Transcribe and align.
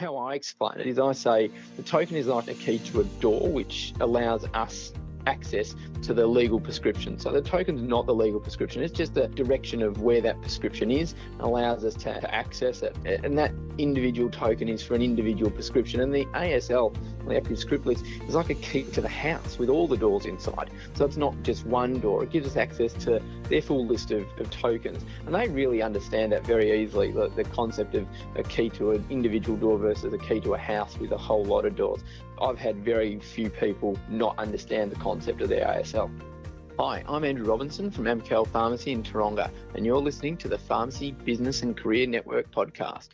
How 0.00 0.16
I 0.16 0.32
explain 0.34 0.80
it 0.80 0.86
is 0.86 0.98
I 0.98 1.12
say 1.12 1.50
the 1.76 1.82
token 1.82 2.16
is 2.16 2.26
like 2.26 2.48
a 2.48 2.54
key 2.54 2.78
to 2.78 3.00
a 3.02 3.04
door 3.20 3.46
which 3.50 3.92
allows 4.00 4.46
us 4.54 4.94
access 5.26 5.74
to 6.02 6.14
the 6.14 6.26
legal 6.26 6.60
prescription. 6.60 7.18
So 7.18 7.30
the 7.30 7.42
token's 7.42 7.82
not 7.82 8.06
the 8.06 8.14
legal 8.14 8.40
prescription, 8.40 8.82
it's 8.82 8.92
just 8.92 9.14
the 9.14 9.28
direction 9.28 9.82
of 9.82 10.00
where 10.00 10.20
that 10.20 10.40
prescription 10.40 10.90
is, 10.90 11.14
allows 11.40 11.84
us 11.84 11.94
to 11.94 12.34
access 12.34 12.82
it. 12.82 12.96
And 13.04 13.38
that 13.38 13.52
individual 13.78 14.30
token 14.30 14.68
is 14.68 14.82
for 14.82 14.94
an 14.94 15.02
individual 15.02 15.50
prescription. 15.50 16.00
And 16.00 16.14
the 16.14 16.24
ASL, 16.26 16.94
the 17.26 17.36
active 17.36 17.58
script 17.58 17.86
list, 17.86 18.04
is 18.28 18.34
like 18.34 18.50
a 18.50 18.54
key 18.54 18.84
to 18.84 19.00
the 19.00 19.08
house 19.08 19.58
with 19.58 19.68
all 19.68 19.86
the 19.86 19.96
doors 19.96 20.26
inside. 20.26 20.70
So 20.94 21.04
it's 21.04 21.16
not 21.16 21.34
just 21.42 21.66
one 21.66 22.00
door, 22.00 22.22
it 22.24 22.30
gives 22.30 22.46
us 22.46 22.56
access 22.56 22.92
to 23.04 23.22
their 23.48 23.62
full 23.62 23.86
list 23.86 24.10
of, 24.10 24.26
of 24.38 24.50
tokens. 24.50 25.04
And 25.26 25.34
they 25.34 25.48
really 25.48 25.82
understand 25.82 26.32
that 26.32 26.44
very 26.44 26.82
easily 26.82 27.12
the, 27.12 27.28
the 27.28 27.44
concept 27.44 27.94
of 27.94 28.06
a 28.36 28.42
key 28.42 28.70
to 28.70 28.92
an 28.92 29.04
individual 29.10 29.56
door 29.56 29.78
versus 29.78 30.12
a 30.12 30.18
key 30.18 30.40
to 30.40 30.54
a 30.54 30.58
house 30.58 30.98
with 30.98 31.12
a 31.12 31.18
whole 31.18 31.44
lot 31.44 31.64
of 31.64 31.76
doors. 31.76 32.02
I've 32.40 32.58
had 32.58 32.76
very 32.76 33.18
few 33.18 33.50
people 33.50 33.98
not 34.08 34.38
understand 34.38 34.90
the 34.90 34.96
concept 34.96 35.42
of 35.42 35.50
the 35.50 35.56
ASL. 35.56 36.10
Hi, 36.78 37.04
I'm 37.06 37.24
Andrew 37.24 37.44
Robinson 37.44 37.90
from 37.90 38.04
Amcal 38.04 38.46
Pharmacy 38.46 38.92
in 38.92 39.02
Taronga, 39.02 39.50
and 39.74 39.84
you're 39.84 40.00
listening 40.00 40.38
to 40.38 40.48
the 40.48 40.56
Pharmacy 40.56 41.12
Business 41.12 41.62
and 41.62 41.76
Career 41.76 42.06
Network 42.06 42.50
podcast. 42.50 43.08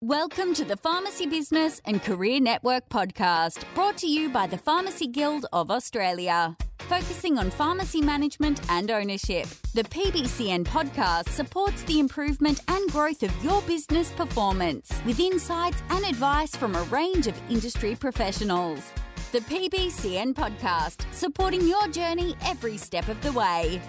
Welcome 0.00 0.54
to 0.54 0.64
the 0.64 0.76
Pharmacy 0.76 1.26
Business 1.26 1.80
and 1.84 2.02
Career 2.02 2.38
Network 2.40 2.88
podcast, 2.88 3.64
brought 3.74 3.96
to 3.98 4.06
you 4.06 4.28
by 4.28 4.46
the 4.46 4.58
Pharmacy 4.58 5.08
Guild 5.08 5.46
of 5.52 5.68
Australia 5.68 6.56
focusing 6.82 7.38
on 7.38 7.50
pharmacy 7.50 8.00
management 8.00 8.60
and 8.68 8.90
ownership. 8.90 9.46
The 9.74 9.84
PBCN 9.84 10.64
podcast 10.64 11.28
supports 11.28 11.82
the 11.84 12.00
improvement 12.00 12.60
and 12.68 12.90
growth 12.90 13.22
of 13.22 13.44
your 13.44 13.62
business 13.62 14.10
performance 14.12 14.90
with 15.06 15.20
insights 15.20 15.82
and 15.90 16.04
advice 16.04 16.54
from 16.54 16.74
a 16.74 16.82
range 16.84 17.26
of 17.26 17.34
industry 17.50 17.94
professionals. 17.94 18.92
The 19.32 19.40
PBCN 19.40 20.34
podcast, 20.34 21.04
supporting 21.14 21.66
your 21.66 21.88
journey 21.88 22.36
every 22.44 22.76
step 22.76 23.08
of 23.08 23.20
the 23.22 23.32
way. 23.32 23.80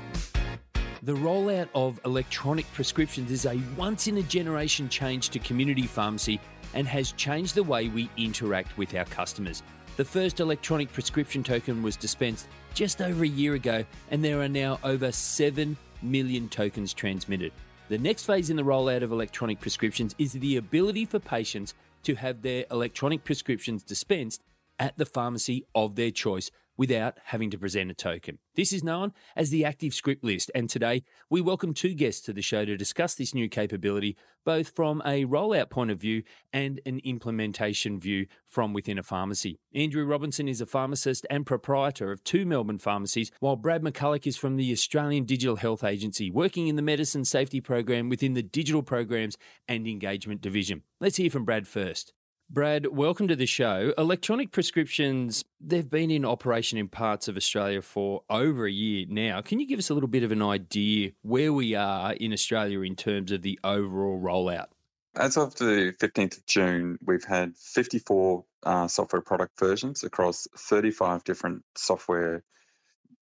The 1.04 1.16
rollout 1.16 1.68
of 1.76 2.00
electronic 2.06 2.72
prescriptions 2.72 3.30
is 3.30 3.46
a 3.46 3.60
once 3.76 4.08
in 4.08 4.20
a 4.20 4.24
generation 4.24 4.88
change 4.88 5.32
to 5.32 5.40
community 5.40 5.86
pharmacy 5.86 6.40
and 6.74 6.88
has 6.88 7.12
changed 7.12 7.56
the 7.56 7.64
way 7.64 7.90
we 7.90 8.10
interact 8.16 8.78
with 8.78 8.96
our 8.96 9.04
customers. 9.04 9.64
The 9.96 10.06
first 10.06 10.40
electronic 10.40 10.92
prescription 10.92 11.44
token 11.44 11.84
was 11.84 11.96
dispensed 11.96 12.48
just 12.74 13.00
over 13.00 13.24
a 13.24 13.28
year 13.28 13.54
ago, 13.54 13.86
and 14.10 14.26
there 14.26 14.42
are 14.42 14.50
now 14.50 14.80
over 14.84 15.12
7 15.12 15.78
million 16.02 16.50
tokens 16.50 16.96
transmitted. 16.96 17.52
The 17.90 18.00
next 18.00 18.26
phase 18.26 18.50
in 18.50 18.56
the 18.56 18.64
rollout 18.64 19.04
of 19.04 19.12
electronic 19.12 19.60
prescriptions 19.60 20.16
is 20.18 20.34
the 20.34 20.58
ability 20.58 21.06
for 21.06 21.20
patients 21.20 21.76
to 22.04 22.16
have 22.16 22.42
their 22.42 22.66
electronic 22.72 23.24
prescriptions 23.24 23.84
dispensed 23.84 24.42
at 24.80 24.98
the 24.98 25.06
pharmacy 25.06 25.68
of 25.76 25.96
their 25.96 26.10
choice 26.10 26.50
without 26.78 27.18
having 27.26 27.50
to 27.52 27.58
present 27.58 27.92
a 27.92 27.94
token. 27.94 28.40
This 28.56 28.74
is 28.74 28.84
known 28.84 29.14
as 29.36 29.50
the 29.50 29.66
Active 29.66 29.94
Script 29.94 30.24
List, 30.24 30.52
and 30.56 30.70
today 30.70 31.04
we 31.30 31.42
welcome 31.42 31.74
two 31.74 31.94
guests 31.94 32.22
to 32.22 32.34
the 32.34 32.42
show 32.42 32.66
to 32.66 32.78
discuss 32.78 33.16
this 33.16 33.34
new 33.34 33.50
capability, 33.50 34.18
both 34.46 34.70
from 34.76 35.02
a 35.06 35.26
rollout 35.26 35.70
point 35.70 35.92
of 35.92 36.00
view 36.00 36.24
and 36.52 36.80
an 36.86 37.00
implementation 37.04 38.00
view 38.00 38.26
from 38.48 38.74
within 38.74 38.98
a 38.98 39.04
pharmacy. 39.04 39.60
Andrew 39.74 40.06
Robinson 40.06 40.48
is 40.48 40.62
a 40.62 40.66
pharmacist 40.66 41.26
and 41.30 41.46
proprietor 41.46 42.12
of 42.12 42.24
two 42.24 42.46
Melbourne 42.46 42.80
pharmacies, 42.80 43.32
while 43.40 43.56
Brad 43.56 43.82
McCulloch 43.82 44.28
is 44.28 44.38
from 44.38 44.58
the 44.58 44.72
Australian 44.72 45.26
Digital 45.26 45.56
Health 45.56 45.84
Agency, 45.84 46.30
working 46.30 46.68
in 46.68 46.76
the 46.76 46.82
Medicine 46.82 47.26
Safety 47.26 47.62
Program 47.62 48.10
within 48.10 48.34
the 48.34 48.44
Digital 48.44 48.84
Programs 48.84 49.38
and 49.68 49.88
Engagement 49.88 50.42
Division. 50.42 50.84
Let's 51.00 51.18
hear 51.18 51.30
from 51.30 51.46
Brad 51.46 51.68
first. 51.68 52.14
Brad, 52.54 52.86
welcome 52.86 53.28
to 53.30 53.36
the 53.36 53.48
show. 53.48 53.96
Electronic 53.98 54.52
prescriptions, 54.52 55.44
they've 55.60 55.90
been 55.90 56.12
in 56.12 56.24
operation 56.24 56.78
in 56.78 56.88
parts 56.88 57.28
of 57.28 57.36
Australia 57.36 57.82
for 57.82 58.22
over 58.30 58.68
a 58.68 58.72
year 58.72 59.08
now. 59.10 59.42
Can 59.42 59.60
you 59.60 59.66
give 59.66 59.80
us 59.80 59.90
a 59.90 59.96
little 59.96 60.08
bit 60.08 60.22
of 60.22 60.32
an 60.32 60.44
idea 60.44 61.14
where 61.24 61.52
we 61.52 61.74
are 61.74 62.14
in 62.14 62.32
Australia 62.32 62.82
in 62.82 62.96
terms 62.96 63.32
of 63.32 63.42
the 63.42 63.60
overall 63.64 64.22
rollout? 64.22 64.68
As 65.16 65.36
of 65.36 65.56
the 65.56 65.96
15th 66.00 66.38
of 66.38 66.46
June, 66.46 67.00
we've 67.04 67.24
had 67.24 67.58
54 67.58 68.46
uh, 68.62 68.88
software 68.88 69.24
product 69.24 69.60
versions 69.60 70.04
across 70.04 70.48
35 70.56 71.24
different 71.24 71.64
software 71.74 72.44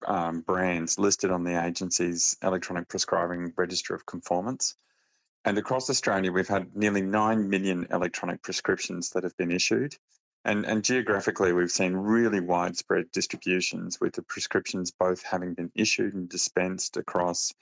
um, 0.06 0.42
brands 0.42 1.00
listed 1.00 1.32
on 1.32 1.46
the 1.46 1.66
agency's 1.66 2.36
electronic 2.44 2.90
prescribing 2.90 3.54
register 3.56 3.96
of 3.96 4.06
conformance. 4.06 4.76
And 5.44 5.58
across 5.58 5.90
Australia, 5.90 6.32
we've 6.32 6.48
had 6.48 6.76
nearly 6.76 7.02
9 7.02 7.50
million 7.50 7.88
electronic 7.90 8.44
prescriptions 8.44 9.12
that 9.12 9.24
have 9.24 9.36
been 9.38 9.52
issued. 9.52 9.96
And, 10.46 10.66
and 10.66 10.84
geographically, 10.84 11.52
we've 11.52 11.72
seen 11.72 11.94
really 11.94 12.40
widespread 12.40 13.12
distributions 13.12 14.00
with 14.00 14.14
the 14.14 14.22
prescriptions 14.22 14.92
both 14.92 15.24
having 15.24 15.56
been 15.56 15.72
issued 15.74 16.14
and 16.14 16.30
dispensed 16.30 16.98
across 16.98 17.54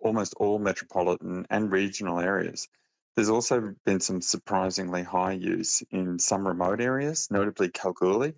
almost 0.00 0.34
all 0.34 0.58
metropolitan 0.58 1.46
and 1.50 1.70
regional 1.70 2.18
areas. 2.18 2.68
There's 3.14 3.30
also 3.30 3.74
been 3.84 4.00
some 4.00 4.22
surprisingly 4.22 5.02
high 5.02 5.32
use 5.32 5.82
in 5.90 6.18
some 6.18 6.46
remote 6.46 6.80
areas, 6.80 7.28
notably 7.30 7.68
Kalgoorlie. 7.68 8.34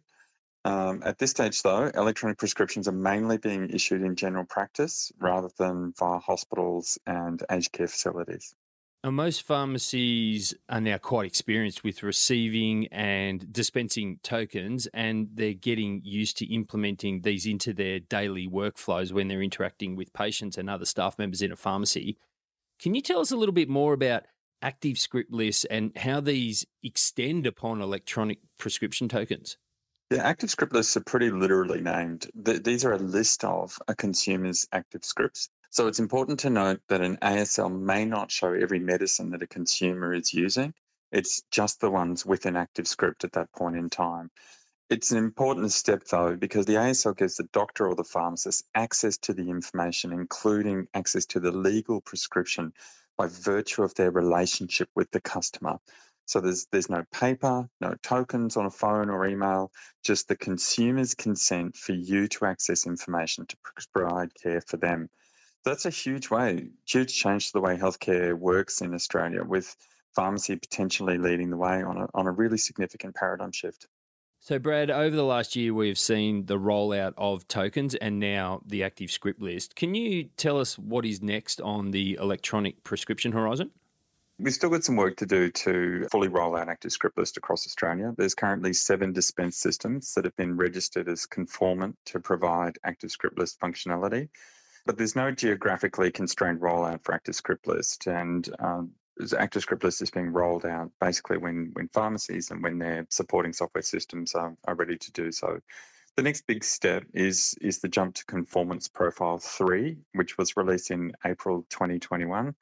Um, 0.64 1.02
at 1.04 1.18
this 1.18 1.30
stage, 1.30 1.62
though, 1.62 1.84
electronic 1.84 2.38
prescriptions 2.38 2.88
are 2.88 2.92
mainly 2.92 3.38
being 3.38 3.70
issued 3.70 4.02
in 4.02 4.16
general 4.16 4.44
practice 4.44 5.12
rather 5.18 5.50
than 5.58 5.92
via 5.98 6.18
hospitals 6.18 6.98
and 7.06 7.42
aged 7.50 7.72
care 7.72 7.88
facilities. 7.88 8.54
Most 9.02 9.44
pharmacies 9.44 10.52
are 10.68 10.80
now 10.80 10.98
quite 10.98 11.26
experienced 11.26 11.82
with 11.82 12.02
receiving 12.02 12.86
and 12.88 13.50
dispensing 13.50 14.20
tokens, 14.22 14.86
and 14.92 15.28
they're 15.32 15.54
getting 15.54 16.02
used 16.04 16.36
to 16.38 16.52
implementing 16.52 17.22
these 17.22 17.46
into 17.46 17.72
their 17.72 17.98
daily 17.98 18.46
workflows 18.46 19.10
when 19.10 19.28
they're 19.28 19.40
interacting 19.40 19.96
with 19.96 20.12
patients 20.12 20.58
and 20.58 20.68
other 20.68 20.84
staff 20.84 21.18
members 21.18 21.40
in 21.40 21.50
a 21.50 21.56
pharmacy. 21.56 22.18
Can 22.78 22.94
you 22.94 23.00
tell 23.00 23.20
us 23.20 23.30
a 23.30 23.36
little 23.36 23.54
bit 23.54 23.70
more 23.70 23.94
about 23.94 24.24
active 24.60 24.98
script 24.98 25.32
lists 25.32 25.64
and 25.64 25.96
how 25.96 26.20
these 26.20 26.66
extend 26.82 27.46
upon 27.46 27.80
electronic 27.80 28.40
prescription 28.58 29.08
tokens? 29.08 29.56
The 30.10 30.22
active 30.22 30.50
script 30.50 30.74
lists 30.74 30.98
are 30.98 31.04
pretty 31.04 31.30
literally 31.30 31.80
named. 31.80 32.30
These 32.34 32.84
are 32.84 32.92
a 32.92 32.98
list 32.98 33.44
of 33.44 33.78
a 33.88 33.94
consumer's 33.94 34.68
active 34.70 35.06
scripts. 35.06 35.48
So 35.70 35.86
it's 35.86 36.00
important 36.00 36.40
to 36.40 36.50
note 36.50 36.80
that 36.88 37.00
an 37.00 37.18
ASL 37.18 37.70
may 37.70 38.04
not 38.04 38.32
show 38.32 38.52
every 38.52 38.80
medicine 38.80 39.30
that 39.30 39.42
a 39.42 39.46
consumer 39.46 40.12
is 40.12 40.34
using. 40.34 40.74
It's 41.12 41.42
just 41.50 41.80
the 41.80 41.90
ones 41.90 42.26
with 42.26 42.46
an 42.46 42.56
active 42.56 42.88
script 42.88 43.24
at 43.24 43.32
that 43.32 43.52
point 43.52 43.76
in 43.76 43.90
time. 43.90 44.30
It's 44.90 45.12
an 45.12 45.18
important 45.18 45.72
step 45.72 46.04
though, 46.04 46.36
because 46.36 46.66
the 46.66 46.74
ASL 46.74 47.16
gives 47.16 47.36
the 47.36 47.48
doctor 47.52 47.88
or 47.88 47.94
the 47.94 48.04
pharmacist 48.04 48.64
access 48.74 49.18
to 49.18 49.34
the 49.34 49.50
information, 49.50 50.12
including 50.12 50.88
access 50.94 51.26
to 51.26 51.40
the 51.40 51.52
legal 51.52 52.00
prescription 52.00 52.72
by 53.16 53.28
virtue 53.28 53.82
of 53.84 53.94
their 53.94 54.10
relationship 54.10 54.88
with 54.96 55.10
the 55.12 55.20
customer. 55.20 55.78
So 56.26 56.40
there's 56.40 56.66
there's 56.72 56.90
no 56.90 57.04
paper, 57.12 57.68
no 57.80 57.94
tokens 58.02 58.56
on 58.56 58.66
a 58.66 58.70
phone 58.70 59.10
or 59.10 59.26
email, 59.26 59.70
just 60.04 60.26
the 60.28 60.36
consumer's 60.36 61.14
consent 61.14 61.76
for 61.76 61.92
you 61.92 62.28
to 62.28 62.46
access 62.46 62.86
information 62.86 63.46
to 63.46 63.56
provide 63.92 64.34
care 64.34 64.62
for 64.62 64.76
them. 64.76 65.08
That's 65.64 65.84
a 65.84 65.90
huge 65.90 66.30
way, 66.30 66.68
huge 66.86 67.14
change 67.14 67.48
to 67.48 67.52
the 67.54 67.60
way 67.60 67.76
healthcare 67.76 68.34
works 68.34 68.80
in 68.80 68.94
Australia, 68.94 69.44
with 69.44 69.76
pharmacy 70.14 70.56
potentially 70.56 71.18
leading 71.18 71.50
the 71.50 71.56
way 71.56 71.82
on 71.82 71.98
a, 71.98 72.08
on 72.14 72.26
a 72.26 72.32
really 72.32 72.58
significant 72.58 73.14
paradigm 73.14 73.52
shift. 73.52 73.86
So, 74.42 74.58
Brad, 74.58 74.90
over 74.90 75.14
the 75.14 75.24
last 75.24 75.54
year, 75.54 75.74
we've 75.74 75.98
seen 75.98 76.46
the 76.46 76.58
rollout 76.58 77.12
of 77.18 77.46
tokens 77.46 77.94
and 77.94 78.18
now 78.18 78.62
the 78.64 78.82
active 78.82 79.10
script 79.10 79.42
list. 79.42 79.76
Can 79.76 79.94
you 79.94 80.30
tell 80.38 80.58
us 80.58 80.78
what 80.78 81.04
is 81.04 81.20
next 81.20 81.60
on 81.60 81.90
the 81.90 82.16
electronic 82.18 82.82
prescription 82.82 83.32
horizon? 83.32 83.70
We've 84.38 84.54
still 84.54 84.70
got 84.70 84.82
some 84.82 84.96
work 84.96 85.18
to 85.18 85.26
do 85.26 85.50
to 85.50 86.08
fully 86.10 86.28
roll 86.28 86.56
out 86.56 86.70
Active 86.70 86.90
Script 86.90 87.18
List 87.18 87.36
across 87.36 87.66
Australia. 87.66 88.14
There's 88.16 88.34
currently 88.34 88.72
seven 88.72 89.12
dispense 89.12 89.58
systems 89.58 90.14
that 90.14 90.24
have 90.24 90.34
been 90.36 90.56
registered 90.56 91.10
as 91.10 91.26
conformant 91.26 91.98
to 92.06 92.20
provide 92.20 92.78
Active 92.82 93.10
Script 93.10 93.38
List 93.38 93.60
functionality. 93.60 94.30
But 94.86 94.96
there's 94.96 95.16
no 95.16 95.30
geographically 95.30 96.10
constrained 96.10 96.60
rollout 96.60 97.04
for 97.04 97.14
Active 97.14 97.34
Script 97.34 97.66
List. 97.66 98.06
And 98.06 98.48
um, 98.58 98.92
Active 99.36 99.62
Script 99.62 99.84
List 99.84 100.02
is 100.02 100.10
being 100.10 100.32
rolled 100.32 100.64
out 100.64 100.90
basically 101.00 101.36
when, 101.36 101.70
when 101.74 101.88
pharmacies 101.88 102.50
and 102.50 102.62
when 102.62 102.78
their 102.78 103.06
supporting 103.10 103.52
software 103.52 103.82
systems 103.82 104.34
are, 104.34 104.54
are 104.66 104.74
ready 104.74 104.96
to 104.96 105.12
do 105.12 105.32
so. 105.32 105.60
The 106.16 106.22
next 106.22 106.46
big 106.46 106.64
step 106.64 107.04
is, 107.14 107.54
is 107.60 107.78
the 107.78 107.88
jump 107.88 108.16
to 108.16 108.24
Conformance 108.24 108.88
Profile 108.88 109.38
3, 109.38 109.96
which 110.12 110.36
was 110.36 110.56
released 110.56 110.90
in 110.90 111.12
April 111.24 111.64
2021 111.70 112.54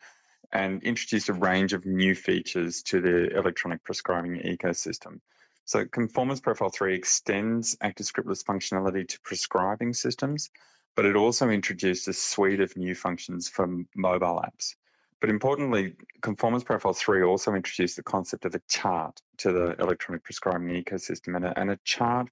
and 0.52 0.82
introduced 0.82 1.28
a 1.28 1.34
range 1.34 1.72
of 1.72 1.84
new 1.84 2.14
features 2.14 2.82
to 2.82 3.00
the 3.00 3.36
electronic 3.36 3.84
prescribing 3.84 4.40
ecosystem. 4.40 5.20
So 5.64 5.84
Conformance 5.84 6.40
Profile 6.40 6.70
3 6.70 6.94
extends 6.94 7.76
active 7.80 8.06
script 8.06 8.28
list 8.28 8.46
functionality 8.46 9.06
to 9.08 9.20
prescribing 9.20 9.92
systems, 9.92 10.50
but 10.96 11.04
it 11.04 11.16
also 11.16 11.48
introduced 11.48 12.08
a 12.08 12.12
suite 12.12 12.60
of 12.60 12.76
new 12.76 12.94
functions 12.94 13.48
for 13.48 13.66
mobile 13.94 14.42
apps. 14.44 14.74
But 15.20 15.30
importantly, 15.30 15.96
Conformance 16.22 16.62
Profile 16.62 16.92
3 16.92 17.22
also 17.22 17.54
introduced 17.54 17.96
the 17.96 18.04
concept 18.04 18.44
of 18.44 18.54
a 18.54 18.62
chart 18.68 19.20
to 19.38 19.52
the 19.52 19.76
electronic 19.80 20.22
prescribing 20.22 20.68
ecosystem, 20.68 21.34
and 21.34 21.44
a, 21.44 21.58
and 21.58 21.70
a 21.70 21.78
chart 21.84 22.28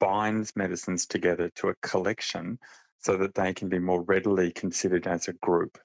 binds 0.00 0.56
medicines 0.56 1.06
together 1.06 1.50
to 1.56 1.68
a 1.68 1.74
collection 1.76 2.58
so 2.98 3.18
that 3.18 3.34
they 3.34 3.54
can 3.54 3.68
be 3.68 3.78
more 3.78 4.02
readily 4.02 4.50
considered 4.50 5.06
as 5.06 5.28
a 5.28 5.32
group. 5.32 5.78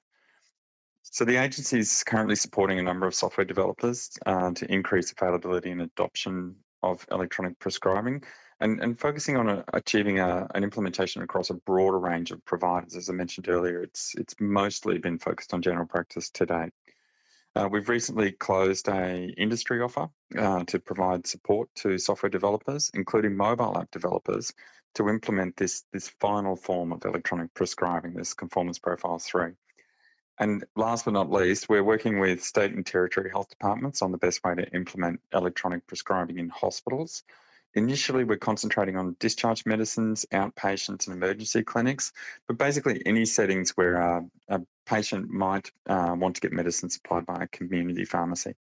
So 1.02 1.24
the 1.24 1.36
agency 1.36 1.78
is 1.78 2.04
currently 2.04 2.36
supporting 2.36 2.78
a 2.78 2.82
number 2.82 3.06
of 3.06 3.14
software 3.14 3.44
developers 3.44 4.10
uh, 4.24 4.52
to 4.52 4.72
increase 4.72 5.12
availability 5.12 5.70
and 5.70 5.82
adoption 5.82 6.56
of 6.82 7.06
electronic 7.10 7.58
prescribing 7.58 8.22
and, 8.60 8.80
and 8.80 8.98
focusing 8.98 9.36
on 9.36 9.48
a, 9.48 9.64
achieving 9.72 10.18
a, 10.18 10.46
an 10.54 10.64
implementation 10.64 11.22
across 11.22 11.50
a 11.50 11.54
broader 11.54 11.98
range 11.98 12.30
of 12.30 12.44
providers. 12.44 12.96
As 12.96 13.08
I 13.08 13.12
mentioned 13.12 13.48
earlier, 13.48 13.82
it's, 13.82 14.14
it's 14.16 14.34
mostly 14.38 14.98
been 14.98 15.18
focused 15.18 15.54
on 15.54 15.62
general 15.62 15.86
practice 15.86 16.30
to 16.30 16.46
date. 16.46 16.72
Uh, 17.56 17.68
we've 17.70 17.88
recently 17.88 18.30
closed 18.30 18.88
a 18.88 19.24
industry 19.36 19.80
offer 19.80 20.08
uh, 20.38 20.62
to 20.64 20.78
provide 20.78 21.26
support 21.26 21.68
to 21.74 21.98
software 21.98 22.30
developers, 22.30 22.90
including 22.94 23.36
mobile 23.36 23.76
app 23.76 23.90
developers, 23.90 24.52
to 24.94 25.08
implement 25.08 25.56
this, 25.56 25.84
this 25.92 26.08
final 26.20 26.54
form 26.54 26.92
of 26.92 27.04
electronic 27.04 27.52
prescribing, 27.54 28.14
this 28.14 28.34
Conformance 28.34 28.78
Profile 28.78 29.18
3. 29.18 29.52
And 30.38 30.64
last 30.76 31.04
but 31.04 31.14
not 31.14 31.30
least, 31.30 31.68
we're 31.68 31.84
working 31.84 32.18
with 32.18 32.42
state 32.42 32.72
and 32.72 32.86
territory 32.86 33.30
health 33.30 33.50
departments 33.50 34.00
on 34.00 34.12
the 34.12 34.18
best 34.18 34.42
way 34.44 34.54
to 34.54 34.74
implement 34.74 35.20
electronic 35.34 35.86
prescribing 35.86 36.38
in 36.38 36.48
hospitals. 36.48 37.24
Initially, 37.74 38.24
we're 38.24 38.36
concentrating 38.36 38.96
on 38.96 39.16
discharge 39.20 39.64
medicines, 39.64 40.26
outpatients, 40.32 41.06
and 41.06 41.16
emergency 41.16 41.62
clinics, 41.62 42.12
but 42.48 42.58
basically 42.58 43.00
any 43.06 43.24
settings 43.24 43.70
where 43.76 44.02
uh, 44.02 44.20
a 44.48 44.60
patient 44.86 45.30
might 45.30 45.70
uh, 45.88 46.14
want 46.18 46.34
to 46.34 46.40
get 46.40 46.52
medicine 46.52 46.90
supplied 46.90 47.26
by 47.26 47.44
a 47.44 47.46
community 47.46 48.04
pharmacy. 48.04 48.54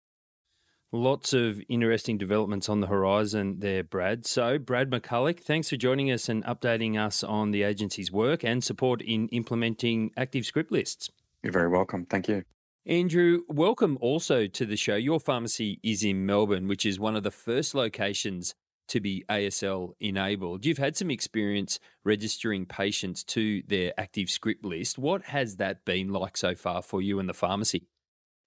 Lots 0.92 1.34
of 1.34 1.62
interesting 1.70 2.18
developments 2.18 2.70
on 2.70 2.80
the 2.80 2.88
horizon 2.88 3.60
there, 3.60 3.84
Brad. 3.84 4.26
So, 4.26 4.58
Brad 4.58 4.90
McCulloch, 4.90 5.40
thanks 5.40 5.70
for 5.70 5.78
joining 5.78 6.12
us 6.12 6.28
and 6.28 6.44
updating 6.46 6.98
us 6.98 7.24
on 7.24 7.52
the 7.52 7.64
agency's 7.64 8.12
work 8.12 8.44
and 8.44 8.64
support 8.64 9.02
in 9.02 9.28
implementing 9.30 10.12
active 10.18 10.46
script 10.46 10.72
lists. 10.72 11.10
You're 11.44 11.54
very 11.54 11.70
welcome. 11.70 12.06
Thank 12.06 12.28
you. 12.28 12.44
Andrew, 12.86 13.42
welcome 13.50 13.98
also 14.00 14.48
to 14.48 14.66
the 14.66 14.78
show. 14.78 14.96
Your 14.96 15.20
pharmacy 15.20 15.80
is 15.84 16.04
in 16.04 16.26
Melbourne, 16.26 16.70
which 16.70 16.86
is 16.86 17.00
one 17.00 17.18
of 17.18 17.24
the 17.24 17.32
first 17.32 17.76
locations 17.76 18.56
to 18.88 19.00
be 19.00 19.24
ASL 19.30 19.94
enabled. 20.00 20.66
You've 20.66 20.78
had 20.78 20.96
some 20.96 21.12
experience 21.12 21.80
registering 22.04 22.66
patients 22.66 23.24
to 23.26 23.64
their 23.68 23.94
active 23.98 24.30
script 24.30 24.66
list. 24.66 24.98
What 24.98 25.24
has 25.26 25.58
that 25.58 25.86
been 25.86 26.10
like 26.10 26.38
so 26.38 26.56
far 26.56 26.82
for 26.82 27.02
you 27.02 27.20
and 27.20 27.28
the 27.28 27.34
pharmacy? 27.34 27.88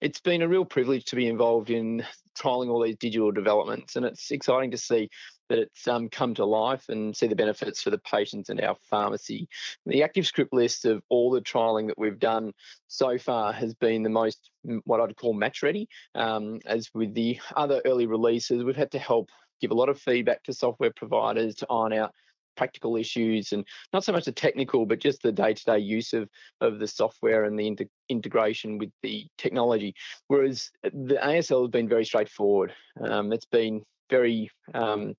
it's 0.01 0.19
been 0.19 0.41
a 0.41 0.47
real 0.47 0.65
privilege 0.65 1.05
to 1.05 1.15
be 1.15 1.27
involved 1.27 1.69
in 1.69 2.03
trialing 2.35 2.69
all 2.69 2.83
these 2.83 2.97
digital 2.97 3.31
developments, 3.31 3.95
and 3.95 4.05
it's 4.05 4.31
exciting 4.31 4.71
to 4.71 4.77
see 4.77 5.09
that 5.49 5.59
it's 5.59 5.87
um, 5.87 6.09
come 6.09 6.33
to 6.33 6.45
life 6.45 6.85
and 6.89 7.15
see 7.15 7.27
the 7.27 7.35
benefits 7.35 7.81
for 7.81 7.91
the 7.91 7.99
patients 7.99 8.49
and 8.49 8.59
our 8.61 8.75
pharmacy. 8.89 9.47
The 9.85 10.01
active 10.01 10.25
script 10.25 10.53
list 10.53 10.85
of 10.85 11.03
all 11.09 11.29
the 11.29 11.41
trialing 11.41 11.87
that 11.87 11.99
we've 11.99 12.19
done 12.19 12.53
so 12.87 13.17
far 13.17 13.53
has 13.53 13.73
been 13.75 14.01
the 14.01 14.09
most 14.09 14.49
what 14.85 15.01
I'd 15.01 15.15
call 15.15 15.33
match 15.33 15.61
ready. 15.61 15.87
Um, 16.15 16.59
as 16.65 16.89
with 16.93 17.13
the 17.13 17.39
other 17.55 17.81
early 17.85 18.07
releases, 18.07 18.63
we've 18.63 18.75
had 18.75 18.91
to 18.91 18.99
help 18.99 19.29
give 19.61 19.71
a 19.71 19.75
lot 19.75 19.89
of 19.89 19.99
feedback 19.99 20.43
to 20.43 20.53
software 20.53 20.91
providers 20.95 21.55
to 21.55 21.67
iron 21.69 21.93
out 21.93 22.11
practical 22.57 22.97
issues 22.97 23.53
and 23.53 23.65
not 23.93 24.03
so 24.03 24.11
much 24.11 24.25
the 24.25 24.31
technical, 24.31 24.85
but 24.85 24.99
just 24.99 25.21
the 25.21 25.31
day-to-day 25.31 25.79
use 25.79 26.13
of 26.13 26.29
of 26.59 26.79
the 26.79 26.87
software 26.87 27.45
and 27.45 27.57
the 27.57 27.67
inter- 27.67 27.85
integration 28.09 28.77
with 28.77 28.91
the 29.01 29.25
technology. 29.37 29.93
Whereas 30.27 30.69
the 30.83 31.17
ASL 31.21 31.63
has 31.63 31.71
been 31.71 31.89
very 31.89 32.05
straightforward. 32.05 32.73
Um, 33.03 33.31
it's 33.31 33.45
been 33.45 33.83
very 34.09 34.51
um, 34.73 35.13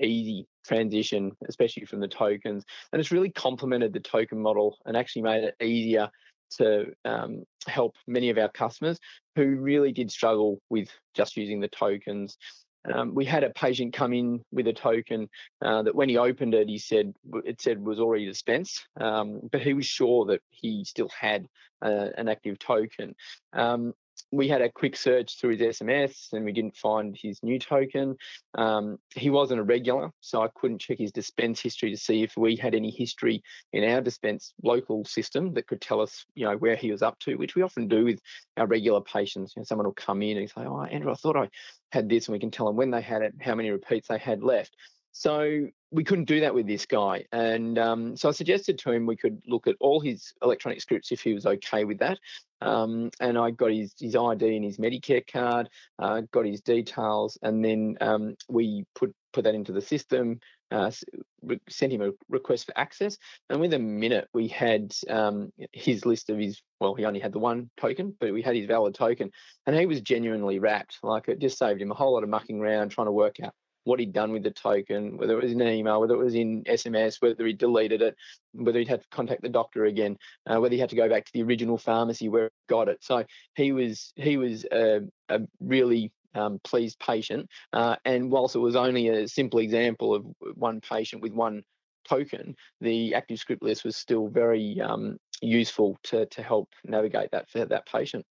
easy 0.00 0.46
transition, 0.66 1.32
especially 1.48 1.84
from 1.84 2.00
the 2.00 2.08
tokens, 2.08 2.64
and 2.92 3.00
it's 3.00 3.12
really 3.12 3.30
complemented 3.30 3.92
the 3.92 4.00
token 4.00 4.40
model 4.40 4.78
and 4.86 4.96
actually 4.96 5.22
made 5.22 5.44
it 5.44 5.54
easier 5.62 6.08
to 6.58 6.86
um, 7.04 7.42
help 7.66 7.96
many 8.06 8.30
of 8.30 8.38
our 8.38 8.48
customers 8.48 8.98
who 9.34 9.56
really 9.56 9.92
did 9.92 10.10
struggle 10.10 10.60
with 10.70 10.88
just 11.14 11.36
using 11.36 11.60
the 11.60 11.68
tokens 11.68 12.38
um, 12.92 13.14
we 13.14 13.24
had 13.24 13.44
a 13.44 13.50
patient 13.50 13.92
come 13.92 14.12
in 14.12 14.44
with 14.52 14.66
a 14.68 14.72
token 14.72 15.28
uh, 15.62 15.82
that 15.82 15.94
when 15.94 16.08
he 16.08 16.18
opened 16.18 16.54
it, 16.54 16.68
he 16.68 16.78
said 16.78 17.14
it 17.44 17.60
said 17.60 17.84
was 17.84 17.98
already 17.98 18.26
dispensed, 18.26 18.86
um, 19.00 19.40
but 19.50 19.62
he 19.62 19.74
was 19.74 19.86
sure 19.86 20.26
that 20.26 20.40
he 20.50 20.84
still 20.84 21.08
had 21.08 21.46
uh, 21.82 22.08
an 22.16 22.28
active 22.28 22.58
token. 22.58 23.14
Um, 23.52 23.94
we 24.36 24.48
had 24.48 24.62
a 24.62 24.70
quick 24.70 24.96
search 24.96 25.40
through 25.40 25.56
his 25.56 25.78
SMS 25.78 26.32
and 26.32 26.44
we 26.44 26.52
didn't 26.52 26.76
find 26.76 27.16
his 27.20 27.42
new 27.42 27.58
token. 27.58 28.16
Um, 28.56 28.98
he 29.14 29.30
wasn't 29.30 29.60
a 29.60 29.64
regular, 29.64 30.10
so 30.20 30.42
I 30.42 30.48
couldn't 30.54 30.80
check 30.80 30.98
his 30.98 31.12
dispense 31.12 31.60
history 31.60 31.90
to 31.90 31.96
see 31.96 32.22
if 32.22 32.36
we 32.36 32.56
had 32.56 32.74
any 32.74 32.90
history 32.90 33.42
in 33.72 33.84
our 33.84 34.00
dispense 34.00 34.52
local 34.62 35.04
system 35.04 35.54
that 35.54 35.66
could 35.66 35.80
tell 35.80 36.00
us, 36.00 36.24
you 36.34 36.44
know, 36.44 36.56
where 36.56 36.76
he 36.76 36.92
was 36.92 37.02
up 37.02 37.18
to, 37.20 37.36
which 37.36 37.54
we 37.54 37.62
often 37.62 37.88
do 37.88 38.04
with 38.04 38.20
our 38.56 38.66
regular 38.66 39.00
patients. 39.00 39.54
You 39.56 39.60
know, 39.60 39.64
someone 39.64 39.86
will 39.86 39.94
come 39.94 40.22
in 40.22 40.36
and 40.36 40.48
say, 40.48 40.62
"Oh, 40.66 40.82
Andrew, 40.82 41.10
I 41.10 41.14
thought 41.14 41.36
I 41.36 41.48
had 41.92 42.08
this," 42.08 42.28
and 42.28 42.34
we 42.34 42.38
can 42.38 42.50
tell 42.50 42.66
them 42.66 42.76
when 42.76 42.90
they 42.90 43.00
had 43.00 43.22
it, 43.22 43.34
how 43.40 43.54
many 43.54 43.70
repeats 43.70 44.08
they 44.08 44.18
had 44.18 44.42
left. 44.42 44.76
So 45.18 45.66
we 45.92 46.04
couldn't 46.04 46.26
do 46.26 46.40
that 46.40 46.54
with 46.54 46.66
this 46.66 46.84
guy. 46.84 47.24
And 47.32 47.78
um, 47.78 48.16
so 48.18 48.28
I 48.28 48.32
suggested 48.32 48.76
to 48.80 48.92
him 48.92 49.06
we 49.06 49.16
could 49.16 49.40
look 49.46 49.66
at 49.66 49.74
all 49.80 49.98
his 49.98 50.34
electronic 50.42 50.82
scripts 50.82 51.10
if 51.10 51.22
he 51.22 51.32
was 51.32 51.46
okay 51.46 51.84
with 51.84 51.98
that. 52.00 52.18
Um, 52.60 53.10
and 53.18 53.38
I 53.38 53.50
got 53.50 53.72
his, 53.72 53.94
his 53.98 54.14
ID 54.14 54.56
and 54.56 54.64
his 54.64 54.76
Medicare 54.76 55.26
card, 55.26 55.70
uh, 55.98 56.20
got 56.32 56.44
his 56.44 56.60
details, 56.60 57.38
and 57.40 57.64
then 57.64 57.96
um, 58.02 58.36
we 58.48 58.84
put 58.94 59.14
put 59.32 59.44
that 59.44 59.54
into 59.54 59.72
the 59.72 59.80
system, 59.80 60.40
uh, 60.70 60.90
sent 61.68 61.92
him 61.92 62.02
a 62.02 62.12
request 62.28 62.66
for 62.66 62.78
access, 62.78 63.16
and 63.48 63.60
within 63.60 63.80
a 63.80 63.84
minute 63.84 64.28
we 64.34 64.48
had 64.48 64.94
um, 65.08 65.50
his 65.72 66.04
list 66.04 66.28
of 66.28 66.38
his. 66.38 66.60
Well, 66.78 66.94
he 66.94 67.06
only 67.06 67.20
had 67.20 67.32
the 67.32 67.38
one 67.38 67.70
token, 67.78 68.14
but 68.20 68.34
we 68.34 68.42
had 68.42 68.56
his 68.56 68.66
valid 68.66 68.94
token, 68.94 69.30
and 69.66 69.76
he 69.76 69.86
was 69.86 70.02
genuinely 70.02 70.58
wrapped. 70.58 70.98
Like 71.02 71.28
it 71.28 71.38
just 71.38 71.58
saved 71.58 71.80
him 71.80 71.90
a 71.90 71.94
whole 71.94 72.12
lot 72.12 72.22
of 72.22 72.28
mucking 72.28 72.60
around 72.60 72.90
trying 72.90 73.06
to 73.06 73.12
work 73.12 73.40
out 73.42 73.54
what 73.86 74.00
he'd 74.00 74.12
done 74.12 74.32
with 74.32 74.42
the 74.42 74.50
token, 74.50 75.16
whether 75.16 75.38
it 75.38 75.42
was 75.44 75.52
in 75.52 75.60
an 75.60 75.68
email, 75.68 76.00
whether 76.00 76.14
it 76.14 76.24
was 76.24 76.34
in 76.34 76.64
SMS, 76.64 77.22
whether 77.22 77.46
he 77.46 77.52
deleted 77.52 78.02
it, 78.02 78.16
whether 78.52 78.80
he'd 78.80 78.88
had 78.88 79.02
to 79.02 79.08
contact 79.10 79.42
the 79.42 79.48
doctor 79.48 79.84
again, 79.84 80.18
uh, 80.46 80.60
whether 80.60 80.74
he 80.74 80.80
had 80.80 80.90
to 80.90 80.96
go 80.96 81.08
back 81.08 81.24
to 81.24 81.32
the 81.32 81.42
original 81.42 81.78
pharmacy 81.78 82.28
where 82.28 82.44
he 82.46 82.50
got 82.68 82.88
it. 82.88 82.98
So 83.00 83.24
he 83.54 83.70
was 83.70 84.12
he 84.16 84.38
was 84.38 84.64
a, 84.72 85.02
a 85.28 85.40
really 85.60 86.12
um, 86.34 86.60
pleased 86.64 86.98
patient, 86.98 87.48
uh, 87.72 87.94
and 88.04 88.30
whilst 88.30 88.56
it 88.56 88.60
was 88.60 88.74
only 88.74 89.08
a 89.08 89.28
simple 89.28 89.60
example 89.60 90.14
of 90.14 90.26
one 90.56 90.80
patient 90.80 91.22
with 91.22 91.32
one 91.32 91.62
token, 92.08 92.56
the 92.80 93.14
active 93.14 93.38
script 93.38 93.62
list 93.62 93.84
was 93.84 93.96
still 93.96 94.26
very 94.26 94.80
um, 94.80 95.16
useful 95.40 95.96
to 96.04 96.26
to 96.26 96.42
help 96.42 96.68
navigate 96.84 97.30
that 97.30 97.48
for 97.50 97.64
that 97.64 97.86
patient. 97.86 98.26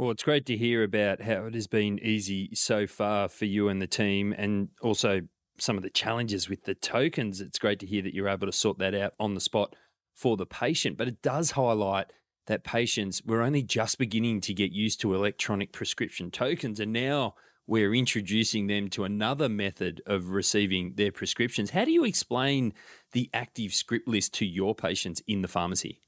Well, 0.00 0.10
it's 0.10 0.22
great 0.22 0.46
to 0.46 0.56
hear 0.56 0.82
about 0.82 1.20
how 1.20 1.44
it 1.44 1.52
has 1.52 1.66
been 1.66 1.98
easy 1.98 2.54
so 2.54 2.86
far 2.86 3.28
for 3.28 3.44
you 3.44 3.68
and 3.68 3.82
the 3.82 3.86
team, 3.86 4.34
and 4.38 4.70
also 4.80 5.20
some 5.58 5.76
of 5.76 5.82
the 5.82 5.90
challenges 5.90 6.48
with 6.48 6.64
the 6.64 6.74
tokens. 6.74 7.42
It's 7.42 7.58
great 7.58 7.80
to 7.80 7.86
hear 7.86 8.00
that 8.00 8.14
you're 8.14 8.30
able 8.30 8.46
to 8.46 8.52
sort 8.52 8.78
that 8.78 8.94
out 8.94 9.12
on 9.20 9.34
the 9.34 9.42
spot 9.42 9.76
for 10.14 10.38
the 10.38 10.46
patient, 10.46 10.96
but 10.96 11.06
it 11.06 11.20
does 11.20 11.50
highlight 11.50 12.14
that 12.46 12.64
patients 12.64 13.20
we're 13.26 13.42
only 13.42 13.62
just 13.62 13.98
beginning 13.98 14.40
to 14.40 14.54
get 14.54 14.72
used 14.72 15.02
to 15.02 15.14
electronic 15.14 15.70
prescription 15.70 16.30
tokens, 16.30 16.80
and 16.80 16.94
now 16.94 17.34
we're 17.66 17.94
introducing 17.94 18.68
them 18.68 18.88
to 18.88 19.04
another 19.04 19.50
method 19.50 20.00
of 20.06 20.30
receiving 20.30 20.94
their 20.94 21.12
prescriptions. 21.12 21.72
How 21.72 21.84
do 21.84 21.90
you 21.90 22.04
explain 22.04 22.72
the 23.12 23.28
active 23.34 23.74
script 23.74 24.08
list 24.08 24.32
to 24.36 24.46
your 24.46 24.74
patients 24.74 25.22
in 25.26 25.42
the 25.42 25.48
pharmacy? 25.48 26.00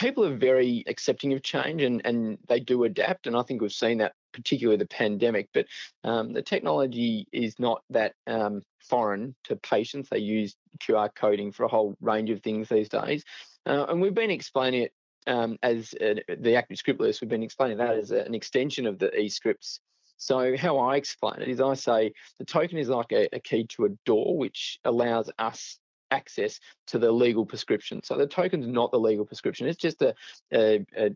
People 0.00 0.24
are 0.24 0.34
very 0.34 0.82
accepting 0.86 1.34
of 1.34 1.42
change 1.42 1.82
and, 1.82 2.00
and 2.06 2.38
they 2.48 2.58
do 2.58 2.84
adapt. 2.84 3.26
And 3.26 3.36
I 3.36 3.42
think 3.42 3.60
we've 3.60 3.70
seen 3.70 3.98
that 3.98 4.14
particularly 4.32 4.78
the 4.78 4.86
pandemic. 4.86 5.50
But 5.52 5.66
um, 6.04 6.32
the 6.32 6.42
technology 6.42 7.28
is 7.32 7.58
not 7.58 7.82
that 7.90 8.14
um, 8.26 8.62
foreign 8.78 9.34
to 9.44 9.56
patients. 9.56 10.08
They 10.08 10.18
use 10.18 10.56
QR 10.82 11.10
coding 11.14 11.52
for 11.52 11.64
a 11.64 11.68
whole 11.68 11.96
range 12.00 12.30
of 12.30 12.42
things 12.42 12.68
these 12.68 12.88
days. 12.88 13.24
Uh, 13.66 13.86
and 13.88 14.00
we've 14.00 14.14
been 14.14 14.30
explaining 14.30 14.84
it 14.84 14.92
um, 15.26 15.58
as 15.62 15.94
a, 16.00 16.22
the 16.38 16.56
active 16.56 16.78
script 16.78 16.98
list, 16.98 17.20
we've 17.20 17.28
been 17.28 17.42
explaining 17.42 17.76
that 17.76 17.96
as 17.96 18.10
an 18.10 18.34
extension 18.34 18.86
of 18.86 18.98
the 18.98 19.14
e-scripts. 19.14 19.80
So 20.16 20.56
how 20.56 20.78
I 20.78 20.96
explain 20.96 21.42
it 21.42 21.48
is 21.48 21.60
I 21.60 21.74
say 21.74 22.12
the 22.38 22.44
token 22.44 22.78
is 22.78 22.88
like 22.88 23.12
a, 23.12 23.28
a 23.34 23.40
key 23.40 23.66
to 23.70 23.86
a 23.86 23.90
door, 24.06 24.38
which 24.38 24.78
allows 24.84 25.30
us 25.38 25.78
access 26.10 26.60
to 26.88 26.98
the 26.98 27.10
legal 27.10 27.46
prescription. 27.46 28.02
So 28.02 28.16
the 28.16 28.26
token's 28.26 28.66
not 28.66 28.90
the 28.90 28.98
legal 28.98 29.24
prescription. 29.24 29.66
It's 29.66 29.80
just 29.80 30.02
a, 30.02 30.14
a, 30.52 30.84
a, 30.96 31.10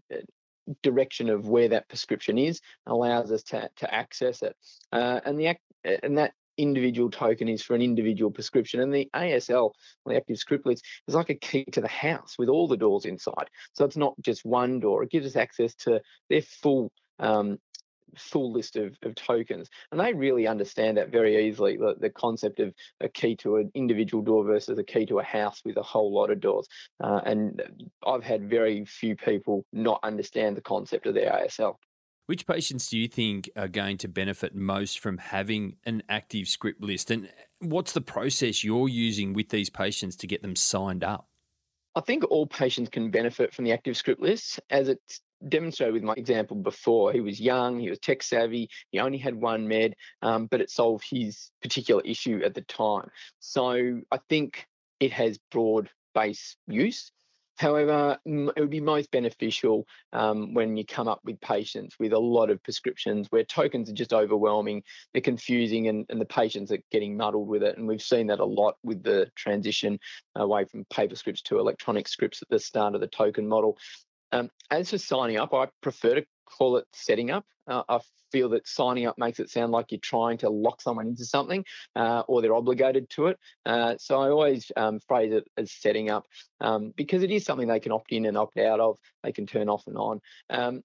direction 0.82 1.28
of 1.28 1.48
where 1.48 1.68
that 1.68 1.88
prescription 1.88 2.38
is, 2.38 2.60
allows 2.86 3.30
us 3.30 3.42
to, 3.42 3.68
to 3.76 3.94
access 3.94 4.42
it. 4.42 4.56
Uh, 4.92 5.20
and 5.24 5.38
the 5.38 5.56
and 5.84 6.16
that 6.16 6.32
individual 6.56 7.10
token 7.10 7.48
is 7.48 7.62
for 7.62 7.74
an 7.74 7.82
individual 7.82 8.30
prescription. 8.30 8.80
And 8.80 8.94
the 8.94 9.10
ASL, 9.14 9.72
the 10.06 10.16
active 10.16 10.38
script 10.38 10.66
list, 10.66 10.84
is 11.08 11.14
like 11.14 11.30
a 11.30 11.34
key 11.34 11.64
to 11.72 11.80
the 11.80 11.88
house 11.88 12.36
with 12.38 12.48
all 12.48 12.68
the 12.68 12.76
doors 12.76 13.04
inside. 13.04 13.50
So 13.72 13.84
it's 13.84 13.96
not 13.96 14.14
just 14.20 14.44
one 14.44 14.80
door. 14.80 15.02
It 15.02 15.10
gives 15.10 15.26
us 15.26 15.36
access 15.36 15.74
to 15.76 16.00
their 16.30 16.42
full 16.42 16.90
um, 17.18 17.58
full 18.16 18.52
list 18.52 18.76
of, 18.76 18.96
of 19.02 19.14
tokens. 19.14 19.68
And 19.90 20.00
they 20.00 20.12
really 20.12 20.46
understand 20.46 20.96
that 20.96 21.10
very 21.10 21.46
easily 21.48 21.76
the, 21.76 21.94
the 21.98 22.10
concept 22.10 22.60
of 22.60 22.74
a 23.00 23.08
key 23.08 23.36
to 23.36 23.56
an 23.56 23.70
individual 23.74 24.22
door 24.22 24.44
versus 24.44 24.78
a 24.78 24.84
key 24.84 25.06
to 25.06 25.18
a 25.18 25.24
house 25.24 25.60
with 25.64 25.76
a 25.76 25.82
whole 25.82 26.12
lot 26.12 26.30
of 26.30 26.40
doors. 26.40 26.66
Uh, 27.02 27.20
and 27.24 27.62
I've 28.06 28.24
had 28.24 28.48
very 28.48 28.84
few 28.84 29.16
people 29.16 29.64
not 29.72 30.00
understand 30.02 30.56
the 30.56 30.62
concept 30.62 31.06
of 31.06 31.14
their 31.14 31.30
ASL. 31.30 31.76
Which 32.26 32.46
patients 32.46 32.88
do 32.88 32.98
you 32.98 33.06
think 33.06 33.50
are 33.54 33.68
going 33.68 33.98
to 33.98 34.08
benefit 34.08 34.54
most 34.54 34.98
from 34.98 35.18
having 35.18 35.76
an 35.84 36.02
active 36.08 36.48
script 36.48 36.82
list? 36.82 37.10
And 37.10 37.30
what's 37.60 37.92
the 37.92 38.00
process 38.00 38.64
you're 38.64 38.88
using 38.88 39.34
with 39.34 39.50
these 39.50 39.68
patients 39.68 40.16
to 40.16 40.26
get 40.26 40.40
them 40.40 40.56
signed 40.56 41.04
up? 41.04 41.28
I 41.94 42.00
think 42.00 42.24
all 42.30 42.46
patients 42.46 42.88
can 42.88 43.10
benefit 43.10 43.54
from 43.54 43.64
the 43.64 43.72
active 43.72 43.96
script 43.96 44.20
list 44.20 44.58
as 44.70 44.88
it's 44.88 45.20
demonstrated 45.48 45.94
with 45.94 46.02
my 46.02 46.14
example 46.14 46.56
before. 46.56 47.12
He 47.12 47.20
was 47.20 47.40
young, 47.40 47.80
he 47.80 47.90
was 47.90 47.98
tech 47.98 48.22
savvy, 48.22 48.68
he 48.90 48.98
only 48.98 49.18
had 49.18 49.34
one 49.34 49.68
med, 49.68 49.94
um, 50.22 50.46
but 50.46 50.60
it 50.60 50.70
solved 50.70 51.04
his 51.08 51.50
particular 51.62 52.02
issue 52.04 52.40
at 52.44 52.54
the 52.54 52.62
time. 52.62 53.08
So 53.40 54.00
I 54.10 54.18
think 54.28 54.66
it 55.00 55.12
has 55.12 55.38
broad 55.50 55.90
base 56.14 56.56
use. 56.66 57.10
However, 57.56 58.18
it 58.26 58.58
would 58.58 58.70
be 58.70 58.80
most 58.80 59.12
beneficial 59.12 59.86
um, 60.12 60.54
when 60.54 60.76
you 60.76 60.84
come 60.84 61.06
up 61.06 61.20
with 61.24 61.40
patients 61.40 61.94
with 62.00 62.12
a 62.12 62.18
lot 62.18 62.50
of 62.50 62.60
prescriptions 62.64 63.28
where 63.30 63.44
tokens 63.44 63.88
are 63.88 63.94
just 63.94 64.12
overwhelming, 64.12 64.82
they're 65.12 65.22
confusing, 65.22 65.86
and, 65.86 66.04
and 66.08 66.20
the 66.20 66.24
patients 66.24 66.72
are 66.72 66.82
getting 66.90 67.16
muddled 67.16 67.46
with 67.46 67.62
it. 67.62 67.78
And 67.78 67.86
we've 67.86 68.02
seen 68.02 68.26
that 68.26 68.40
a 68.40 68.44
lot 68.44 68.76
with 68.82 69.04
the 69.04 69.30
transition 69.36 70.00
away 70.34 70.64
from 70.64 70.84
paper 70.86 71.14
scripts 71.14 71.42
to 71.42 71.60
electronic 71.60 72.08
scripts 72.08 72.42
at 72.42 72.48
the 72.48 72.58
start 72.58 72.96
of 72.96 73.00
the 73.00 73.06
token 73.06 73.46
model. 73.46 73.78
Um, 74.34 74.50
as 74.70 74.90
for 74.90 74.98
signing 74.98 75.36
up, 75.36 75.54
I 75.54 75.68
prefer 75.80 76.16
to 76.16 76.26
call 76.44 76.76
it 76.76 76.86
setting 76.92 77.30
up. 77.30 77.44
Uh, 77.68 77.82
I 77.88 78.00
feel 78.32 78.48
that 78.50 78.66
signing 78.66 79.06
up 79.06 79.16
makes 79.16 79.38
it 79.38 79.48
sound 79.48 79.70
like 79.70 79.92
you're 79.92 80.00
trying 80.00 80.38
to 80.38 80.50
lock 80.50 80.82
someone 80.82 81.06
into 81.06 81.24
something 81.24 81.64
uh, 81.94 82.24
or 82.26 82.42
they're 82.42 82.54
obligated 82.54 83.08
to 83.10 83.28
it. 83.28 83.38
Uh, 83.64 83.94
so 83.96 84.20
I 84.20 84.28
always 84.28 84.72
um, 84.76 84.98
phrase 85.06 85.32
it 85.32 85.44
as 85.56 85.70
setting 85.70 86.10
up 86.10 86.26
um, 86.60 86.92
because 86.96 87.22
it 87.22 87.30
is 87.30 87.44
something 87.44 87.68
they 87.68 87.80
can 87.80 87.92
opt 87.92 88.12
in 88.12 88.26
and 88.26 88.36
opt 88.36 88.58
out 88.58 88.80
of, 88.80 88.98
they 89.22 89.32
can 89.32 89.46
turn 89.46 89.68
off 89.68 89.86
and 89.86 89.96
on. 89.96 90.20
Um, 90.50 90.82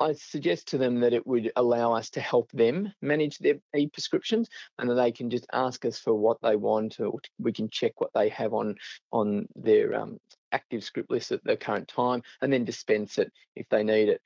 I 0.00 0.12
suggest 0.12 0.68
to 0.68 0.78
them 0.78 1.00
that 1.00 1.12
it 1.12 1.26
would 1.26 1.50
allow 1.56 1.92
us 1.92 2.10
to 2.10 2.20
help 2.20 2.50
them 2.52 2.92
manage 3.02 3.38
their 3.38 3.56
e-prescriptions 3.76 4.48
and 4.78 4.88
that 4.88 4.94
they 4.94 5.10
can 5.10 5.28
just 5.28 5.46
ask 5.52 5.84
us 5.84 5.98
for 5.98 6.14
what 6.14 6.38
they 6.40 6.56
want 6.56 7.00
or 7.00 7.18
we 7.38 7.52
can 7.52 7.68
check 7.68 8.00
what 8.00 8.12
they 8.14 8.28
have 8.28 8.54
on 8.54 8.76
on 9.12 9.48
their 9.56 9.94
um, 9.94 10.18
active 10.52 10.84
script 10.84 11.10
list 11.10 11.32
at 11.32 11.42
the 11.44 11.56
current 11.56 11.88
time 11.88 12.22
and 12.40 12.52
then 12.52 12.64
dispense 12.64 13.18
it 13.18 13.32
if 13.56 13.68
they 13.70 13.82
need 13.82 14.08
it. 14.08 14.22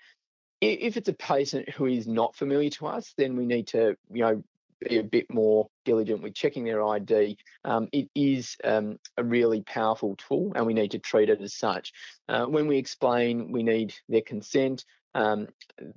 If 0.61 0.97
it's 0.97 1.09
a 1.09 1.15
patient 1.15 1.69
who 1.71 1.87
is 1.87 2.07
not 2.07 2.37
familiar 2.37 2.71
to 2.71 2.87
us, 2.87 3.15
then 3.17 3.35
we 3.35 3.47
need 3.47 3.67
to, 3.69 3.97
you 4.13 4.23
know, 4.23 4.45
be 4.89 4.99
a 4.99 5.03
bit 5.03 5.33
more 5.33 5.69
diligent 5.85 6.23
with 6.23 6.35
checking 6.35 6.65
their 6.65 6.85
ID. 6.85 7.37
Um, 7.65 7.89
it 7.93 8.09
is 8.15 8.57
um, 8.65 8.99
a 9.17 9.25
really 9.25 9.63
powerful 9.63 10.17
tool 10.17 10.53
and 10.55 10.67
we 10.67 10.75
need 10.75 10.93
to 10.93 10.99
treat 10.99 11.29
it 11.29 11.41
as 11.41 11.55
such. 11.55 11.93
Uh, 12.29 12.47
when 12.47 12.67
we 12.67 12.79
explain 12.79 13.53
we 13.53 13.63
need 13.63 13.95
their 14.09 14.23
consent, 14.23 14.85
um, 15.15 15.49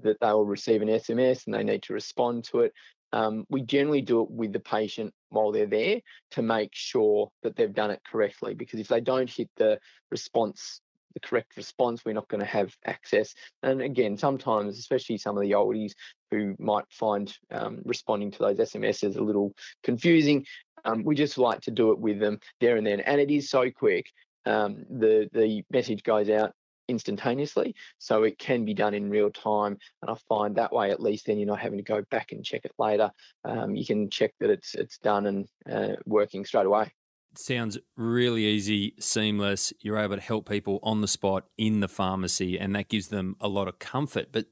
that 0.01 0.19
they 0.19 0.27
will 0.27 0.45
receive 0.45 0.81
an 0.81 0.89
SMS 0.89 1.45
and 1.45 1.55
they 1.55 1.63
need 1.63 1.83
to 1.83 1.93
respond 1.93 2.43
to 2.45 2.61
it. 2.61 2.73
Um, 3.13 3.45
we 3.49 3.61
generally 3.61 4.01
do 4.01 4.21
it 4.21 4.29
with 4.29 4.51
the 4.51 4.59
patient 4.59 5.13
while 5.29 5.51
they're 5.51 5.67
there 5.67 6.01
to 6.31 6.41
make 6.41 6.71
sure 6.73 7.31
that 7.43 7.55
they've 7.55 7.73
done 7.73 7.91
it 7.91 8.01
correctly. 8.09 8.55
Because 8.55 8.79
if 8.79 8.89
they 8.89 8.99
don't 8.99 9.29
hit 9.29 9.49
the 9.55 9.79
response, 10.11 10.81
the 11.15 11.27
correct 11.27 11.57
response, 11.57 12.05
we're 12.05 12.13
not 12.13 12.27
going 12.27 12.41
to 12.41 12.45
have 12.45 12.75
access. 12.85 13.33
And 13.63 13.81
again, 13.81 14.17
sometimes, 14.17 14.77
especially 14.77 15.17
some 15.17 15.35
of 15.35 15.41
the 15.41 15.51
oldies 15.51 15.93
who 16.29 16.55
might 16.59 16.85
find 16.91 17.35
um, 17.49 17.79
responding 17.83 18.29
to 18.31 18.39
those 18.39 18.57
SMSs 18.57 19.17
a 19.17 19.23
little 19.23 19.53
confusing, 19.83 20.45
um, 20.83 21.03
we 21.03 21.15
just 21.15 21.39
like 21.39 21.61
to 21.61 21.71
do 21.71 21.91
it 21.91 21.99
with 21.99 22.19
them 22.19 22.39
there 22.61 22.77
and 22.77 22.85
then. 22.85 22.99
And 22.99 23.19
it 23.19 23.31
is 23.31 23.49
so 23.49 23.71
quick. 23.71 24.05
Um, 24.45 24.85
the 24.91 25.27
the 25.33 25.63
message 25.71 26.03
goes 26.03 26.29
out 26.29 26.53
instantaneously. 26.87 27.75
So 27.97 28.23
it 28.23 28.37
can 28.37 28.65
be 28.65 28.73
done 28.73 28.93
in 28.93 29.09
real 29.09 29.31
time. 29.31 29.77
And 30.01 30.11
I 30.11 30.15
find 30.29 30.55
that 30.55 30.71
way, 30.71 30.91
at 30.91 31.01
least, 31.01 31.25
then 31.25 31.37
you're 31.37 31.47
not 31.47 31.59
having 31.59 31.77
to 31.77 31.83
go 31.83 32.03
back 32.11 32.31
and 32.31 32.45
check 32.45 32.61
it 32.65 32.73
later. 32.77 33.11
Um, 33.43 33.75
you 33.75 33.85
can 33.85 34.09
check 34.09 34.33
that 34.39 34.49
it's 34.49 34.75
it's 34.75 34.97
done 34.99 35.25
and 35.25 35.47
uh, 35.71 35.95
working 36.05 36.45
straight 36.45 36.65
away. 36.65 36.91
Sounds 37.37 37.77
really 37.95 38.45
easy, 38.45 38.93
seamless. 38.99 39.73
You're 39.81 39.97
able 39.97 40.15
to 40.15 40.21
help 40.21 40.47
people 40.49 40.79
on 40.83 41.01
the 41.01 41.07
spot 41.07 41.45
in 41.57 41.79
the 41.79 41.87
pharmacy, 41.87 42.59
and 42.59 42.75
that 42.75 42.89
gives 42.89 43.09
them 43.09 43.35
a 43.39 43.47
lot 43.47 43.67
of 43.67 43.79
comfort. 43.79 44.27
But 44.31 44.45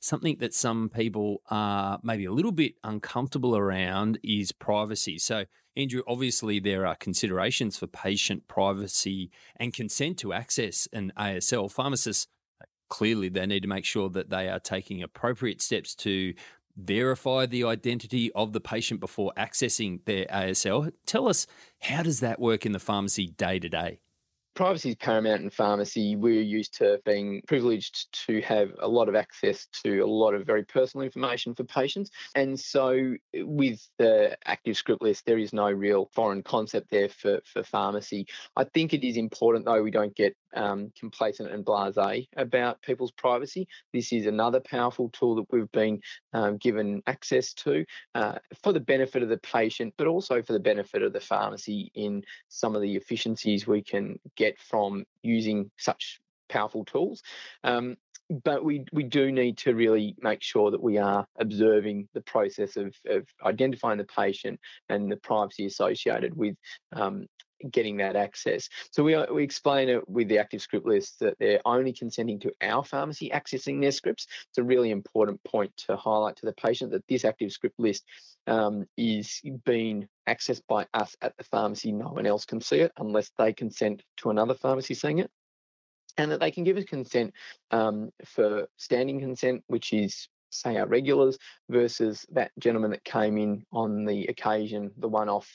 something 0.00 0.36
that 0.40 0.54
some 0.54 0.88
people 0.88 1.42
are 1.50 2.00
maybe 2.02 2.24
a 2.24 2.32
little 2.32 2.52
bit 2.52 2.74
uncomfortable 2.82 3.56
around 3.56 4.18
is 4.22 4.52
privacy. 4.52 5.18
So 5.18 5.44
Andrew, 5.76 6.02
obviously 6.08 6.58
there 6.58 6.86
are 6.86 6.96
considerations 6.96 7.76
for 7.76 7.86
patient 7.86 8.48
privacy 8.48 9.30
and 9.56 9.72
consent 9.72 10.18
to 10.18 10.32
access 10.32 10.88
an 10.92 11.12
ASL. 11.16 11.70
Pharmacists 11.70 12.26
clearly 12.88 13.28
they 13.28 13.46
need 13.46 13.60
to 13.60 13.68
make 13.68 13.84
sure 13.84 14.08
that 14.10 14.30
they 14.30 14.48
are 14.48 14.58
taking 14.58 15.02
appropriate 15.02 15.62
steps 15.62 15.94
to 15.94 16.34
verify 16.76 17.46
the 17.46 17.64
identity 17.64 18.32
of 18.32 18.52
the 18.52 18.60
patient 18.60 19.00
before 19.00 19.32
accessing 19.36 20.04
their 20.04 20.26
ASL. 20.26 20.92
Tell 21.06 21.28
us 21.28 21.46
how 21.82 22.02
does 22.02 22.20
that 22.20 22.40
work 22.40 22.66
in 22.66 22.72
the 22.72 22.78
pharmacy 22.78 23.26
day 23.26 23.58
to 23.58 23.68
day? 23.68 24.00
privacy 24.60 24.90
is 24.90 24.96
paramount 24.96 25.42
in 25.42 25.48
pharmacy. 25.48 26.16
We're 26.16 26.42
used 26.42 26.74
to 26.78 27.00
being 27.04 27.40
privileged 27.46 28.12
to 28.26 28.42
have 28.42 28.72
a 28.80 28.88
lot 28.88 29.08
of 29.08 29.14
access 29.14 29.66
to 29.84 30.00
a 30.00 30.06
lot 30.06 30.34
of 30.34 30.46
very 30.46 30.64
personal 30.64 31.04
information 31.04 31.54
for 31.54 31.64
patients. 31.64 32.10
And 32.34 32.60
so, 32.60 33.14
with 33.34 33.86
the 33.98 34.36
active 34.44 34.76
script 34.76 35.00
list, 35.00 35.24
there 35.24 35.38
is 35.38 35.54
no 35.54 35.70
real 35.70 36.10
foreign 36.12 36.42
concept 36.42 36.90
there 36.90 37.08
for, 37.08 37.40
for 37.44 37.62
pharmacy. 37.62 38.26
I 38.54 38.64
think 38.64 38.92
it 38.92 39.06
is 39.06 39.16
important, 39.16 39.64
though, 39.64 39.82
we 39.82 39.90
don't 39.90 40.14
get 40.14 40.36
um, 40.54 40.92
complacent 40.98 41.50
and 41.50 41.64
blase 41.64 42.26
about 42.36 42.82
people's 42.82 43.12
privacy. 43.12 43.66
This 43.92 44.12
is 44.12 44.26
another 44.26 44.60
powerful 44.60 45.08
tool 45.10 45.36
that 45.36 45.46
we've 45.50 45.72
been 45.72 46.00
um, 46.34 46.58
given 46.58 47.02
access 47.06 47.54
to 47.54 47.84
uh, 48.14 48.38
for 48.62 48.72
the 48.72 48.80
benefit 48.80 49.22
of 49.22 49.30
the 49.30 49.38
patient, 49.38 49.94
but 49.96 50.06
also 50.06 50.42
for 50.42 50.52
the 50.52 50.60
benefit 50.60 51.02
of 51.02 51.12
the 51.12 51.20
pharmacy 51.20 51.90
in 51.94 52.22
some 52.48 52.76
of 52.76 52.82
the 52.82 52.96
efficiencies 52.96 53.66
we 53.66 53.82
can 53.82 54.18
get 54.36 54.50
get 54.50 54.60
from 54.60 55.04
using 55.22 55.70
such 55.78 56.20
powerful 56.48 56.84
tools. 56.84 57.22
Um, 57.64 57.96
but 58.44 58.64
we, 58.64 58.84
we 58.92 59.02
do 59.02 59.32
need 59.32 59.58
to 59.58 59.74
really 59.74 60.14
make 60.20 60.40
sure 60.40 60.70
that 60.70 60.82
we 60.82 60.98
are 60.98 61.26
observing 61.38 62.08
the 62.14 62.20
process 62.20 62.76
of, 62.76 62.94
of 63.06 63.26
identifying 63.44 63.98
the 63.98 64.04
patient 64.04 64.60
and 64.88 65.10
the 65.10 65.16
privacy 65.16 65.66
associated 65.66 66.36
with 66.36 66.54
um, 66.92 67.26
getting 67.70 67.96
that 67.98 68.16
access. 68.16 68.68
So 68.90 69.02
we, 69.02 69.16
we 69.32 69.42
explain 69.42 69.88
it 69.88 70.08
with 70.08 70.28
the 70.28 70.38
active 70.38 70.62
script 70.62 70.86
list 70.86 71.20
that 71.20 71.38
they're 71.38 71.60
only 71.64 71.92
consenting 71.92 72.38
to 72.40 72.52
our 72.62 72.84
pharmacy 72.84 73.30
accessing 73.32 73.80
their 73.80 73.92
scripts. 73.92 74.26
It's 74.48 74.58
a 74.58 74.62
really 74.62 74.90
important 74.90 75.42
point 75.44 75.76
to 75.88 75.96
highlight 75.96 76.36
to 76.36 76.46
the 76.46 76.52
patient 76.52 76.92
that 76.92 77.06
this 77.08 77.24
active 77.24 77.52
script 77.52 77.78
list 77.78 78.04
um, 78.46 78.86
is 78.96 79.40
being 79.64 80.08
accessed 80.28 80.62
by 80.68 80.86
us 80.94 81.16
at 81.22 81.36
the 81.36 81.44
pharmacy. 81.44 81.92
No 81.92 82.08
one 82.08 82.26
else 82.26 82.44
can 82.44 82.60
see 82.60 82.80
it 82.80 82.92
unless 82.98 83.30
they 83.38 83.52
consent 83.52 84.02
to 84.18 84.30
another 84.30 84.54
pharmacy 84.54 84.94
seeing 84.94 85.18
it. 85.18 85.30
And 86.16 86.32
that 86.32 86.40
they 86.40 86.50
can 86.50 86.64
give 86.64 86.76
us 86.76 86.84
consent 86.84 87.32
um, 87.70 88.10
for 88.24 88.66
standing 88.76 89.20
consent, 89.20 89.62
which 89.68 89.92
is 89.92 90.28
say 90.50 90.76
our 90.76 90.86
regulars 90.86 91.38
versus 91.68 92.26
that 92.32 92.50
gentleman 92.58 92.90
that 92.90 93.04
came 93.04 93.38
in 93.38 93.64
on 93.72 94.04
the 94.04 94.26
occasion, 94.26 94.90
the 94.98 95.08
one 95.08 95.28
off 95.28 95.48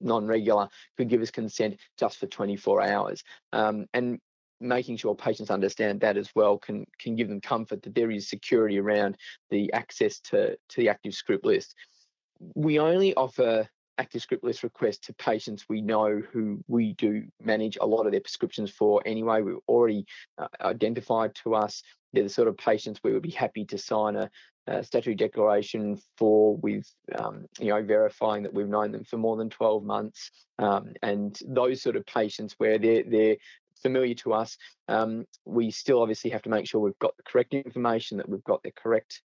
non-regular 0.00 0.68
could 0.96 1.08
give 1.08 1.22
us 1.22 1.30
consent 1.30 1.78
just 1.98 2.18
for 2.18 2.26
24 2.26 2.82
hours. 2.82 3.22
Um, 3.52 3.86
and 3.94 4.18
making 4.60 4.96
sure 4.96 5.14
patients 5.14 5.50
understand 5.50 6.00
that 6.00 6.16
as 6.16 6.30
well 6.34 6.56
can 6.56 6.86
can 6.98 7.14
give 7.14 7.28
them 7.28 7.40
comfort 7.40 7.82
that 7.82 7.94
there 7.94 8.10
is 8.10 8.28
security 8.28 8.78
around 8.78 9.16
the 9.50 9.72
access 9.72 10.18
to 10.20 10.56
to 10.68 10.76
the 10.76 10.88
active 10.88 11.14
script 11.14 11.44
list. 11.44 11.74
We 12.54 12.78
only 12.78 13.14
offer 13.14 13.68
active 13.98 14.22
script 14.22 14.44
list 14.44 14.62
requests 14.62 15.06
to 15.06 15.14
patients 15.14 15.66
we 15.68 15.80
know 15.80 16.20
who 16.32 16.62
we 16.68 16.92
do 16.94 17.24
manage 17.42 17.78
a 17.80 17.86
lot 17.86 18.06
of 18.06 18.12
their 18.12 18.20
prescriptions 18.20 18.70
for 18.70 19.02
anyway. 19.06 19.42
We've 19.42 19.56
already 19.68 20.06
uh, 20.38 20.48
identified 20.60 21.34
to 21.44 21.54
us 21.54 21.82
they're 22.12 22.22
the 22.22 22.28
sort 22.28 22.48
of 22.48 22.56
patients 22.56 23.00
we 23.02 23.12
would 23.12 23.22
be 23.22 23.30
happy 23.30 23.64
to 23.66 23.78
sign 23.78 24.16
a, 24.16 24.30
uh, 24.68 24.82
statutory 24.82 25.14
declaration 25.14 25.96
for 26.18 26.56
with 26.56 26.92
um, 27.16 27.46
you 27.60 27.68
know 27.68 27.82
verifying 27.84 28.42
that 28.42 28.52
we've 28.52 28.68
known 28.68 28.90
them 28.90 29.04
for 29.04 29.16
more 29.16 29.36
than 29.36 29.48
12 29.48 29.84
months 29.84 30.30
um, 30.58 30.92
and 31.02 31.38
those 31.46 31.80
sort 31.80 31.94
of 31.94 32.04
patients 32.06 32.54
where 32.58 32.76
they're 32.76 33.04
they're 33.04 33.36
familiar 33.80 34.14
to 34.14 34.32
us 34.32 34.56
um, 34.88 35.24
we 35.44 35.70
still 35.70 36.02
obviously 36.02 36.30
have 36.30 36.42
to 36.42 36.48
make 36.48 36.66
sure 36.66 36.80
we've 36.80 36.98
got 36.98 37.16
the 37.16 37.22
correct 37.22 37.54
information 37.54 38.16
that 38.16 38.28
we've 38.28 38.42
got 38.42 38.60
the 38.64 38.72
correct 38.72 39.22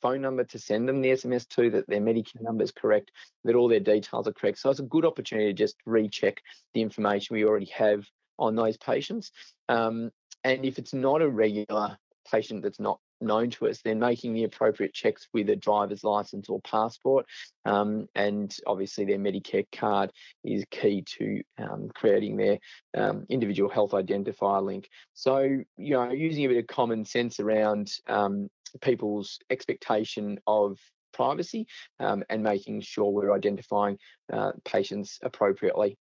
phone 0.00 0.20
number 0.20 0.44
to 0.44 0.58
send 0.58 0.88
them 0.88 1.00
the 1.00 1.10
SMS 1.10 1.48
to, 1.50 1.70
that 1.70 1.86
their 1.86 2.00
Medicare 2.00 2.42
number 2.42 2.64
is 2.64 2.72
correct, 2.72 3.10
that 3.44 3.54
all 3.54 3.68
their 3.68 3.80
details 3.80 4.26
are 4.26 4.32
correct. 4.32 4.58
So 4.58 4.70
it's 4.70 4.80
a 4.80 4.84
good 4.84 5.04
opportunity 5.04 5.48
to 5.48 5.52
just 5.52 5.76
recheck 5.86 6.42
the 6.74 6.82
information 6.82 7.34
we 7.34 7.44
already 7.44 7.70
have 7.76 8.04
on 8.38 8.56
those 8.56 8.76
patients. 8.76 9.32
Um, 9.68 10.10
and 10.44 10.64
if 10.64 10.78
it's 10.78 10.94
not 10.94 11.22
a 11.22 11.28
regular 11.28 11.98
patient 12.30 12.62
that's 12.62 12.80
not 12.80 13.00
known 13.20 13.50
to 13.50 13.68
us, 13.68 13.80
then 13.82 13.98
making 13.98 14.32
the 14.32 14.44
appropriate 14.44 14.94
checks 14.94 15.28
with 15.32 15.48
a 15.50 15.56
driver's 15.56 16.04
license 16.04 16.48
or 16.48 16.60
passport. 16.60 17.26
Um, 17.64 18.06
and 18.14 18.54
obviously, 18.66 19.04
their 19.04 19.18
Medicare 19.18 19.66
card 19.72 20.10
is 20.44 20.64
key 20.70 21.02
to 21.18 21.42
um, 21.58 21.90
creating 21.94 22.36
their 22.36 22.58
um, 22.96 23.26
individual 23.28 23.70
health 23.70 23.92
identifier 23.92 24.62
link. 24.62 24.88
So, 25.14 25.40
you 25.76 25.94
know, 25.94 26.10
using 26.10 26.44
a 26.44 26.48
bit 26.48 26.58
of 26.58 26.66
common 26.66 27.04
sense 27.04 27.40
around 27.40 27.90
um, 28.06 28.48
people's 28.80 29.38
expectation 29.50 30.38
of 30.46 30.78
privacy 31.12 31.66
um, 31.98 32.22
and 32.30 32.42
making 32.42 32.80
sure 32.80 33.10
we're 33.10 33.34
identifying 33.34 33.98
uh, 34.32 34.52
patients 34.64 35.18
appropriately. 35.22 35.98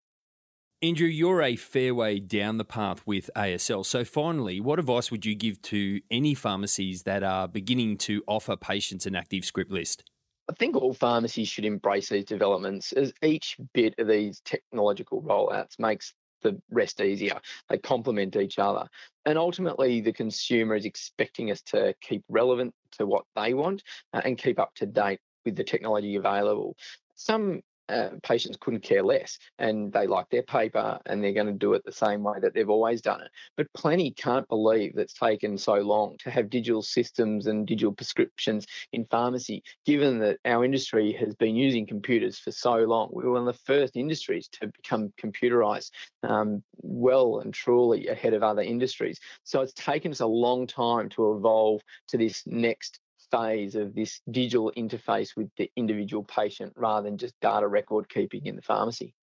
Andrew, 0.81 1.09
you're 1.09 1.41
a 1.41 1.57
fair 1.57 1.93
way 1.93 2.21
down 2.21 2.57
the 2.57 2.63
path 2.63 3.05
with 3.05 3.29
ASL. 3.35 3.85
So, 3.85 4.05
finally, 4.05 4.61
what 4.61 4.79
advice 4.79 5.11
would 5.11 5.25
you 5.25 5.35
give 5.35 5.61
to 5.63 5.99
any 6.09 6.33
pharmacies 6.33 7.03
that 7.03 7.21
are 7.21 7.49
beginning 7.49 7.97
to 7.97 8.23
offer 8.27 8.55
patients 8.55 9.05
an 9.05 9.13
active 9.13 9.43
script 9.43 9.71
list? 9.71 10.09
I 10.49 10.53
think 10.53 10.77
all 10.77 10.93
pharmacies 10.93 11.49
should 11.49 11.65
embrace 11.65 12.07
these 12.07 12.23
developments 12.23 12.93
as 12.93 13.11
each 13.21 13.57
bit 13.73 13.93
of 13.97 14.07
these 14.07 14.41
technological 14.45 15.21
rollouts 15.21 15.77
makes 15.79 16.13
the 16.43 16.57
rest 16.71 17.01
easier. 17.01 17.41
They 17.69 17.77
complement 17.77 18.37
each 18.37 18.57
other. 18.57 18.87
And 19.25 19.37
ultimately, 19.37 19.99
the 19.99 20.13
consumer 20.13 20.75
is 20.75 20.85
expecting 20.85 21.51
us 21.51 21.61
to 21.63 21.93
keep 21.99 22.23
relevant 22.29 22.73
to 22.93 23.05
what 23.05 23.25
they 23.35 23.53
want 23.53 23.83
uh, 24.13 24.21
and 24.23 24.37
keep 24.37 24.59
up 24.59 24.73
to 24.75 24.85
date 24.85 25.19
with 25.43 25.57
the 25.57 25.63
technology 25.65 26.15
available. 26.15 26.77
Some 27.15 27.63
uh, 27.89 28.09
patients 28.23 28.57
couldn't 28.59 28.83
care 28.83 29.03
less 29.03 29.37
and 29.57 29.91
they 29.91 30.07
like 30.07 30.29
their 30.29 30.43
paper 30.43 30.99
and 31.05 31.23
they're 31.23 31.33
going 31.33 31.47
to 31.47 31.53
do 31.53 31.73
it 31.73 31.83
the 31.85 31.91
same 31.91 32.23
way 32.23 32.39
that 32.39 32.53
they've 32.53 32.69
always 32.69 33.01
done 33.01 33.21
it. 33.21 33.29
But 33.57 33.71
plenty 33.73 34.11
can't 34.11 34.47
believe 34.47 34.93
that's 34.95 35.13
taken 35.13 35.57
so 35.57 35.75
long 35.75 36.15
to 36.19 36.31
have 36.31 36.49
digital 36.49 36.81
systems 36.81 37.47
and 37.47 37.65
digital 37.65 37.93
prescriptions 37.93 38.65
in 38.93 39.05
pharmacy, 39.05 39.63
given 39.85 40.19
that 40.19 40.37
our 40.45 40.63
industry 40.63 41.11
has 41.13 41.35
been 41.35 41.55
using 41.55 41.85
computers 41.85 42.37
for 42.37 42.51
so 42.51 42.75
long. 42.77 43.09
We 43.11 43.23
were 43.23 43.31
one 43.31 43.47
of 43.47 43.53
the 43.53 43.61
first 43.65 43.95
industries 43.95 44.47
to 44.59 44.67
become 44.67 45.13
computerized 45.21 45.91
um, 46.23 46.63
well 46.77 47.39
and 47.39 47.53
truly 47.53 48.07
ahead 48.07 48.33
of 48.33 48.43
other 48.43 48.61
industries. 48.61 49.19
So 49.43 49.61
it's 49.61 49.73
taken 49.73 50.11
us 50.11 50.19
a 50.19 50.27
long 50.27 50.67
time 50.67 51.09
to 51.09 51.33
evolve 51.35 51.81
to 52.09 52.17
this 52.17 52.43
next 52.45 52.99
phase 53.31 53.75
of 53.75 53.95
this 53.95 54.21
digital 54.29 54.71
interface 54.77 55.35
with 55.35 55.49
the 55.57 55.71
individual 55.75 56.23
patient 56.23 56.73
rather 56.75 57.09
than 57.09 57.17
just 57.17 57.33
data 57.41 57.67
record 57.67 58.09
keeping 58.09 58.45
in 58.45 58.55
the 58.55 58.61
pharmacy. 58.61 59.13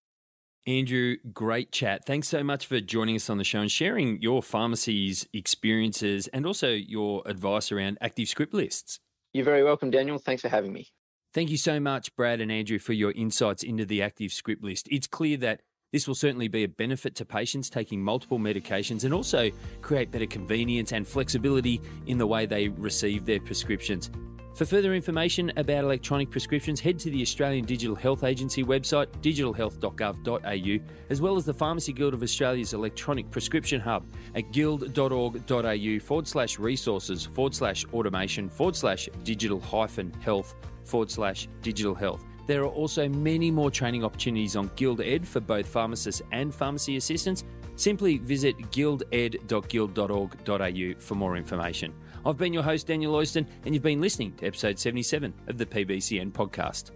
Andrew, 0.67 1.17
great 1.33 1.71
chat. 1.71 2.05
Thanks 2.05 2.27
so 2.27 2.43
much 2.43 2.67
for 2.67 2.81
joining 2.81 3.15
us 3.15 3.31
on 3.31 3.39
the 3.39 3.45
show 3.45 3.61
and 3.61 3.71
sharing 3.71 4.21
your 4.21 4.43
pharmacy's 4.43 5.27
experiences 5.33 6.27
and 6.29 6.45
also 6.45 6.71
your 6.71 7.23
advice 7.25 7.71
around 7.71 7.99
active 8.01 8.29
script 8.29 8.53
lists. 8.53 8.99
You're 9.33 9.45
very 9.45 9.63
welcome, 9.63 9.91
Daniel. 9.91 10.19
Thanks 10.19 10.43
for 10.43 10.49
having 10.49 10.73
me. 10.73 10.89
Thank 11.33 11.51
you 11.51 11.57
so 11.57 11.79
much, 11.79 12.17
Brad 12.17 12.41
and 12.41 12.51
Andrew, 12.51 12.79
for 12.79 12.95
your 12.95 13.13
insights 13.13 13.63
into 13.63 13.85
the 13.85 14.03
active 14.03 14.33
script 14.33 14.65
list. 14.65 14.89
It's 14.91 15.07
clear 15.07 15.37
that 15.37 15.61
this 15.97 16.07
will 16.07 16.15
certainly 16.15 16.47
be 16.47 16.65
a 16.65 16.69
benefit 16.69 17.15
to 17.15 17.25
patients 17.25 17.71
taking 17.71 18.03
multiple 18.03 18.39
medications 18.39 19.05
and 19.05 19.15
also 19.15 19.51
create 19.81 20.11
better 20.11 20.27
convenience 20.27 20.93
and 20.93 21.09
flexibility 21.09 21.81
in 22.07 22.19
the 22.19 22.27
way 22.27 22.45
they 22.45 22.69
receive 22.69 23.25
their 23.25 23.41
prescriptions. 23.41 24.11
For 24.57 24.67
further 24.67 24.93
information 24.93 25.51
about 25.57 25.85
electronic 25.85 26.31
prescriptions, 26.31 26.81
head 26.81 26.99
to 26.99 27.09
the 27.09 27.23
Australian 27.23 27.65
Digital 27.65 27.97
Health 27.97 28.25
Agency 28.25 28.63
website, 28.63 29.07
digitalhealth.gov.au, 29.23 30.87
as 31.09 31.23
well 31.23 31.39
as 31.39 31.47
the 31.47 31.55
Pharmacy 31.55 31.95
Guild 31.95 32.13
of 32.13 32.23
Australia's 32.23 32.75
electronic 32.75 33.31
prescription 33.31 33.81
hub 33.81 34.05
at 34.35 34.53
guild.org.au 34.53 35.99
forward 36.01 36.29
slash 36.29 36.59
resources 36.59 37.25
forward 37.25 37.55
slash 37.55 37.87
automation 37.95 38.51
forward 38.51 38.77
slash 38.77 39.09
digital 39.25 39.61
hyphen 39.61 40.13
health 40.21 40.57
forward 40.85 41.11
slash 41.11 41.49
digital 41.63 41.95
health. 41.95 42.23
There 42.47 42.63
are 42.63 42.69
also 42.69 43.09
many 43.09 43.51
more 43.51 43.71
training 43.71 44.05
opportunities 44.05 44.57
on 44.57 44.71
Guild 44.77 45.01
Ed 45.01 45.27
for 45.27 45.41
both 45.41 45.67
pharmacists 45.67 46.21
and 46.33 46.55
pharmacy 46.55 46.97
assistants. 46.97 47.45
Simply 47.75 48.19
visit 48.19 48.71
guilded.guild.org.au 48.71 51.01
for 51.01 51.15
more 51.15 51.37
information. 51.37 51.93
I've 52.25 52.39
been 52.39 52.55
your 52.55 52.63
host, 52.63 52.87
Daniel 52.87 53.15
Oyston, 53.15 53.47
and 53.65 53.75
you've 53.75 53.83
been 53.83 54.01
listening 54.01 54.35
to 54.37 54.47
episode 54.47 54.79
77 54.79 55.35
of 55.49 55.59
the 55.59 55.67
PBCN 55.67 56.31
podcast. 56.33 56.93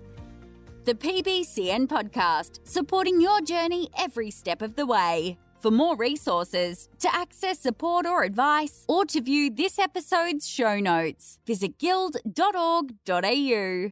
The 0.85 0.95
PBCN 0.95 1.89
podcast, 1.89 2.61
supporting 2.65 3.21
your 3.21 3.43
journey 3.43 3.91
every 3.99 4.31
step 4.31 4.63
of 4.63 4.77
the 4.77 4.87
way. 4.87 5.37
For 5.61 5.71
more 5.71 5.95
resources, 5.95 6.89
to 7.01 7.15
access 7.15 7.59
support 7.59 8.07
or 8.07 8.23
advice, 8.23 8.87
or 8.89 9.05
to 9.05 9.21
view 9.21 9.51
this 9.51 9.79
episode's 9.79 10.49
show 10.49 10.81
notes, 10.81 11.39
visit 11.47 11.79
guild.org.au. 11.79 13.91